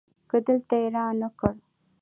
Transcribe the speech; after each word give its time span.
که 0.29 0.37
دلته 0.47 0.75
يي 0.81 0.87
رانه 0.95 1.29
کړ 1.39 1.53